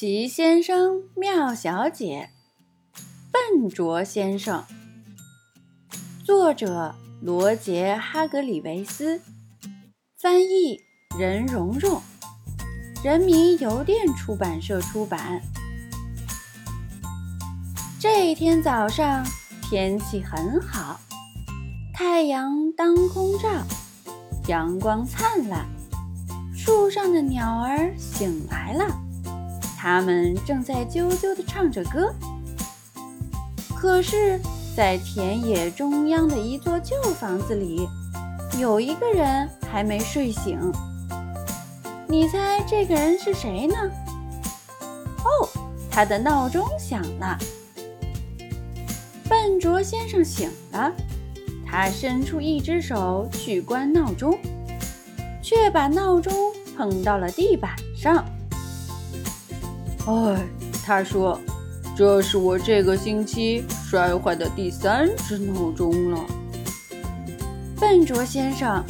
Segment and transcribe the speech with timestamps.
[0.00, 2.30] 奇先生妙小姐，
[3.30, 4.64] 笨拙先生。
[6.24, 9.20] 作者罗杰·哈格里维斯，
[10.18, 10.80] 翻译
[11.18, 12.00] 任蓉蓉，
[13.04, 15.42] 人民邮电出版社出版。
[18.00, 19.22] 这一天早上
[19.68, 20.98] 天气很好，
[21.92, 23.50] 太阳当空照，
[24.48, 25.68] 阳光灿烂，
[26.56, 28.86] 树上的鸟儿醒来了。
[29.82, 32.14] 他们正在啾啾地唱着歌，
[33.74, 34.38] 可是，
[34.76, 37.88] 在田野中央的一座旧房子里，
[38.58, 40.60] 有一个人还没睡醒。
[42.06, 43.74] 你猜这个人是谁呢？
[45.24, 45.48] 哦，
[45.90, 47.38] 他的闹钟响了。
[49.30, 50.92] 笨拙先生醒了，
[51.64, 54.38] 他伸出一只手去关闹钟，
[55.40, 56.34] 却把闹钟
[56.76, 58.22] 碰到了地板上。
[60.06, 60.48] 哎，
[60.84, 61.38] 他说
[61.94, 66.24] ：“这是我这个星期摔坏的第三只闹钟了。”
[67.78, 68.82] 笨拙先生，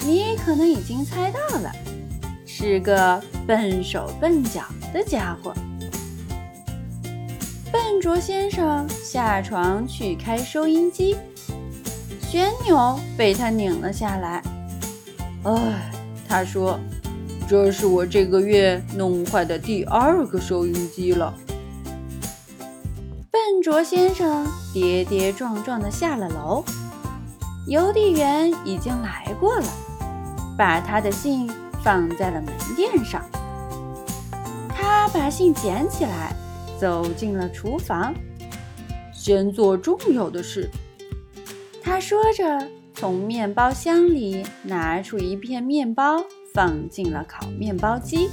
[0.00, 1.70] 你可能已经猜到了，
[2.46, 4.62] 是个笨手笨脚
[4.94, 5.52] 的家伙。
[7.70, 11.16] 笨拙先生下床去开收音机，
[12.20, 14.42] 旋钮被他拧了下来。
[15.42, 15.90] 哎，
[16.28, 16.78] 他说。
[17.48, 21.32] 这是我这个月弄坏的第二个收音机了。
[23.30, 26.62] 笨拙先生跌跌撞撞地下了楼，
[27.66, 29.66] 邮递员已经来过了，
[30.58, 31.50] 把他的信
[31.82, 33.24] 放在了门垫上。
[34.68, 36.36] 他把信捡起来，
[36.78, 38.14] 走进了厨房，
[39.10, 40.68] 先做重要的事。
[41.82, 46.22] 他说着，从面包箱里拿出一片面包。
[46.58, 48.28] 放进了烤面包机。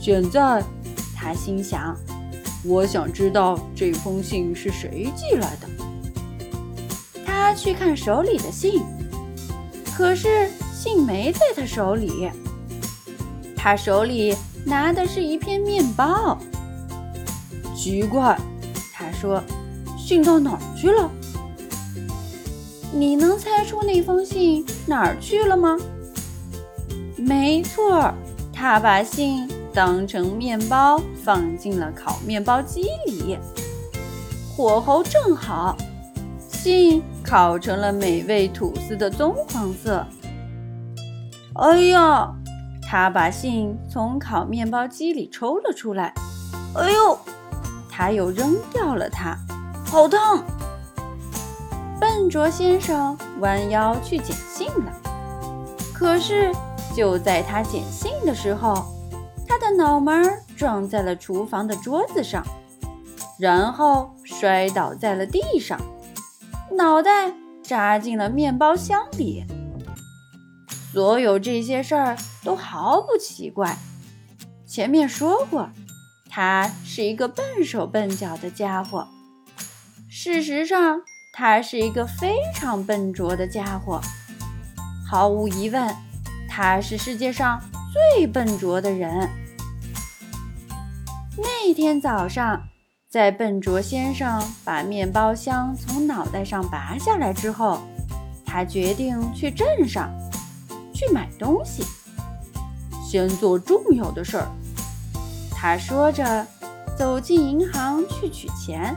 [0.00, 0.62] 现在，
[1.16, 1.96] 他心想
[2.64, 5.66] ：“我想知道这封信是谁寄来的。”
[7.26, 8.84] 他去看手里的信，
[9.96, 12.30] 可是信没在他手里。
[13.56, 16.38] 他手里拿的是一片面包。
[17.74, 18.38] 奇怪，
[18.92, 19.42] 他说
[19.98, 21.10] ：“信到哪儿去了？”
[22.94, 25.76] 你能猜出那封信哪儿去了吗？
[27.18, 28.14] 没错，
[28.52, 33.36] 他把信当成面包放进了烤面包机里，
[34.56, 35.76] 火候正好，
[36.48, 40.06] 信烤成了美味吐司的棕黄色。
[41.54, 42.32] 哎呀，
[42.88, 46.14] 他把信从烤面包机里抽了出来。
[46.74, 47.18] 哎呦，
[47.90, 49.36] 他又扔掉了它，
[49.84, 50.44] 好烫！
[52.00, 54.92] 笨拙先生弯腰去捡信了，
[55.92, 56.52] 可是。
[56.94, 58.84] 就在他捡信的时候，
[59.46, 62.44] 他的脑门撞在了厨房的桌子上，
[63.38, 65.80] 然后摔倒在了地上，
[66.76, 67.32] 脑袋
[67.62, 69.44] 扎进了面包箱里。
[70.92, 73.76] 所有这些事儿都毫不奇怪。
[74.66, 75.70] 前面说过，
[76.28, 79.06] 他是一个笨手笨脚的家伙。
[80.08, 84.00] 事实上，他是一个非常笨拙的家伙。
[85.08, 85.94] 毫无疑问。
[86.60, 87.62] 他是世界上
[88.16, 89.30] 最笨拙的人。
[91.36, 92.60] 那天早上，
[93.08, 97.78] 在笨拙先生把面包箱从脑袋上拔下来之后，
[98.44, 100.10] 他决定去镇上
[100.92, 101.84] 去买东西，
[103.08, 104.48] 先做重要的事儿。
[105.54, 106.44] 他说着，
[106.96, 108.96] 走进银行去取钱。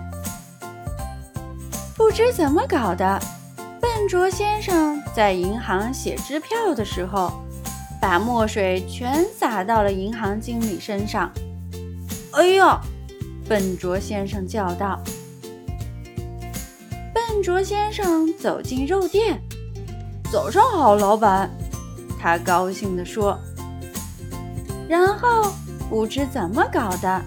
[1.96, 3.22] 不知怎么搞的，
[3.80, 7.32] 笨拙先生在银行写支票的时候。
[8.02, 11.32] 把墨水全洒到了银行经理身上。
[12.32, 12.66] 哎呦！
[13.48, 15.00] 笨拙先生叫道。
[17.14, 19.40] 笨拙先生走进肉店。
[20.32, 21.48] 早上好，老板。
[22.20, 23.40] 他高兴地说。
[24.90, 25.54] 然后
[25.88, 27.22] 不知怎么搞的，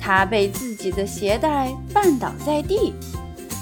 [0.00, 2.94] 他被自己的鞋带绊倒在地，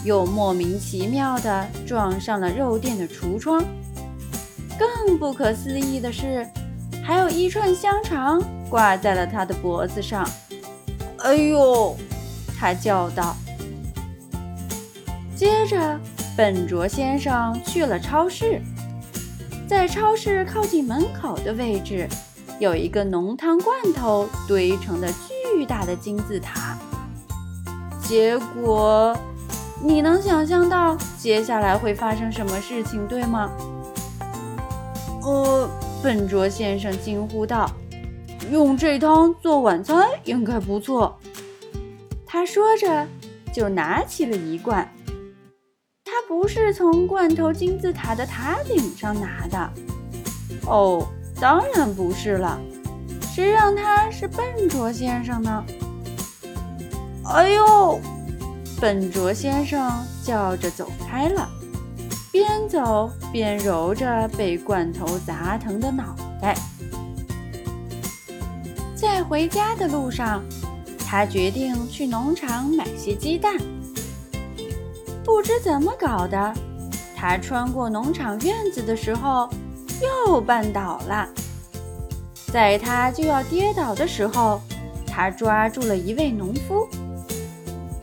[0.05, 3.65] 又莫名其妙地撞上了肉店的橱窗。
[4.79, 6.47] 更不可思议的是，
[7.03, 10.29] 还有一串香肠挂在了他的脖子上。
[11.19, 11.97] 哎呦！
[12.59, 13.37] 他叫道。
[15.37, 15.99] 接着，
[16.37, 18.61] 笨拙先生去了超市，
[19.69, 22.09] 在超市靠近门口的位置，
[22.59, 26.79] 有一个浓汤罐头堆成的巨大的金字塔。
[28.01, 29.17] 结果，
[29.83, 33.51] 你能想象到接下来会发生什么事情，对吗？
[35.25, 35.69] 呃，
[36.03, 37.71] 笨拙先生惊呼道
[38.53, 41.19] ：“用这汤做晚餐应该不错。
[42.27, 43.07] 他说着，
[43.53, 44.87] 就拿起了一罐。
[46.05, 49.71] 他不是从罐头金字塔的塔顶上拿的。
[50.67, 51.07] 哦，
[51.41, 52.61] 当然不是了。
[53.35, 55.65] 谁让他是笨拙先生呢？
[57.25, 57.99] 哎呦！
[58.81, 59.91] 笨拙先生
[60.23, 61.49] 叫着走开了，
[62.35, 66.57] 边走边揉着被罐头砸疼的脑袋。
[68.93, 70.43] 在回家的路上，
[70.99, 73.57] 他决定去农场买些鸡蛋。
[75.25, 76.53] 不知怎么搞的，
[77.15, 79.49] 他穿过农场院子的时候
[80.03, 81.29] 又绊倒了。
[82.53, 84.61] 在他就要跌倒的时候，
[85.07, 86.89] 他抓住了一位农夫。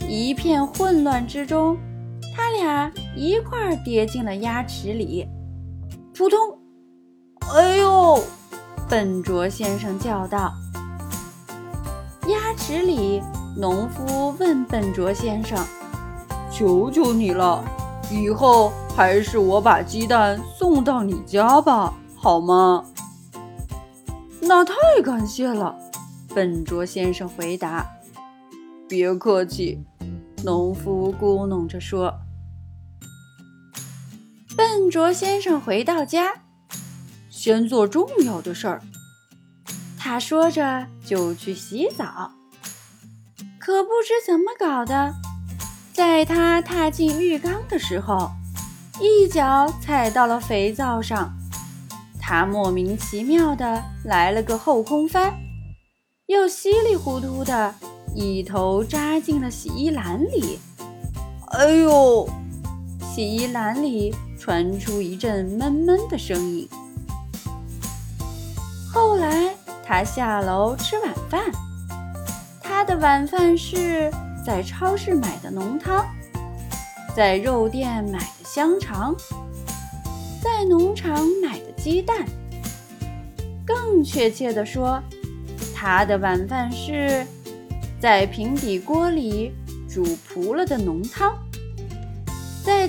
[0.08, 1.78] 一片混乱之中，
[2.34, 5.28] 他俩一块儿跌进了鸭池里。
[6.14, 6.38] 扑通！
[7.54, 8.20] 哎呦！
[8.90, 10.54] 笨拙先生叫道。
[12.28, 13.22] 鸭池里，
[13.58, 15.58] 农夫问笨拙先生
[16.52, 17.64] ：“求求你了，
[18.12, 22.86] 以后还是我把鸡蛋送到你家吧，好吗？”
[24.42, 24.74] 那太
[25.04, 25.76] 感谢了，
[26.34, 27.86] 笨拙先生回答。
[28.88, 29.84] “别客气。”
[30.44, 32.14] 农夫咕哝着说
[34.56, 36.34] ：“笨拙先生回到家，
[37.30, 38.82] 先做重要的事儿。”
[39.98, 42.32] 他说着就去洗澡。
[43.60, 45.14] 可不知怎么搞的，
[45.94, 48.32] 在他踏进浴缸的时候，
[49.00, 51.32] 一脚踩到了肥皂上，
[52.20, 55.34] 他莫名其妙的来了个后空翻，
[56.26, 57.76] 又稀里糊涂的。
[58.14, 60.60] 一头扎进了洗衣篮里，
[61.52, 62.28] 哎呦！
[63.00, 66.68] 洗衣篮里传出一阵闷闷的声音。
[68.92, 69.54] 后来
[69.86, 71.44] 他下楼吃晚饭，
[72.60, 74.12] 他的晚饭是
[74.44, 76.04] 在超市买的浓汤，
[77.16, 79.16] 在肉店买的香肠，
[80.42, 82.26] 在农场买的鸡蛋。
[83.64, 85.00] 更确切地说，
[85.76, 87.24] 他的晚饭是。
[88.00, 89.54] 在平底锅里
[89.88, 90.04] 煮
[90.34, 91.38] 糊了的浓汤，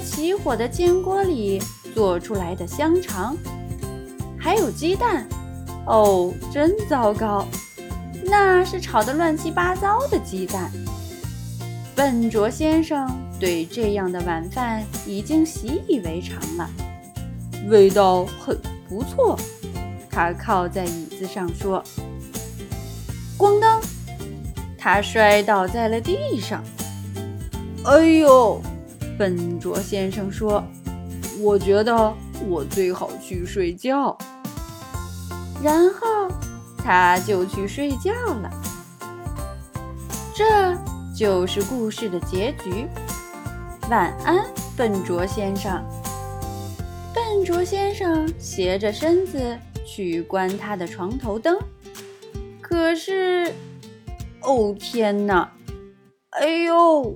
[0.03, 1.63] 起火的煎锅里
[1.95, 3.37] 做出来的香肠，
[4.39, 5.27] 还有鸡蛋。
[5.87, 7.47] 哦，真糟糕！
[8.25, 10.71] 那是炒得乱七八糟的鸡蛋。
[11.95, 13.09] 笨拙先生
[13.39, 16.71] 对这样的晚饭已经习以为常了，
[17.69, 18.59] 味道很
[18.89, 19.39] 不错。
[20.11, 21.83] 他靠在椅子上说
[23.39, 23.81] ：“咣当！”
[24.79, 26.63] 他摔倒在了地上。
[27.85, 28.61] 哎呦！
[29.19, 30.63] 笨拙先生说
[31.41, 32.13] ：“我觉得
[32.49, 34.17] 我最好去睡觉。”
[35.63, 36.29] 然后
[36.77, 38.51] 他就去睡觉了。
[40.35, 40.77] 这
[41.15, 42.87] 就是故事的结局。
[43.91, 45.83] 晚安，笨拙先生。
[47.15, 51.59] 笨拙先生斜着身子去关他的床头灯，
[52.61, 53.53] 可是。
[54.45, 55.53] 哦天哪！
[56.31, 57.15] 哎呦！